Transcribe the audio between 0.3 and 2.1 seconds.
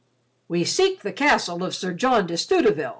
"We seek the castle of Sir